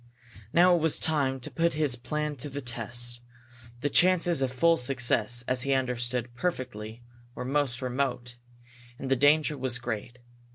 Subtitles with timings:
[0.51, 3.19] Now it was time to put his plan to the test.
[3.81, 7.03] The chances of full success, as he understood perfectly,
[7.35, 8.37] were most remote.
[8.97, 10.17] And the danger was great.